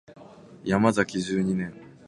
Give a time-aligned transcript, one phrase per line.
[0.63, 1.71] ヤマザキ十二年